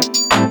Thank 0.00 0.47